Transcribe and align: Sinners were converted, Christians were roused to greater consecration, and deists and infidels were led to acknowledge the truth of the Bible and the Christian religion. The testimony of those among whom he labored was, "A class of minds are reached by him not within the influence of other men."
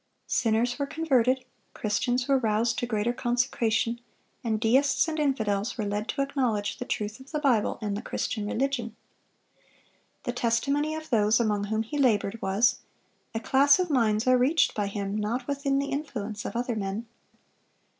Sinners 0.25 0.79
were 0.79 0.87
converted, 0.87 1.45
Christians 1.75 2.27
were 2.27 2.39
roused 2.39 2.79
to 2.79 2.87
greater 2.87 3.13
consecration, 3.13 4.01
and 4.43 4.59
deists 4.59 5.07
and 5.07 5.19
infidels 5.19 5.77
were 5.77 5.85
led 5.85 6.07
to 6.09 6.23
acknowledge 6.23 6.79
the 6.79 6.85
truth 6.85 7.19
of 7.19 7.29
the 7.31 7.37
Bible 7.37 7.77
and 7.83 7.95
the 7.95 8.01
Christian 8.01 8.47
religion. 8.47 8.95
The 10.23 10.31
testimony 10.31 10.95
of 10.95 11.11
those 11.11 11.39
among 11.39 11.65
whom 11.65 11.83
he 11.83 11.99
labored 11.99 12.41
was, 12.41 12.79
"A 13.35 13.39
class 13.39 13.77
of 13.77 13.91
minds 13.91 14.25
are 14.25 14.39
reached 14.39 14.73
by 14.73 14.87
him 14.87 15.15
not 15.15 15.45
within 15.47 15.77
the 15.77 15.91
influence 15.91 16.45
of 16.45 16.55
other 16.55 16.75
men." 16.75 17.05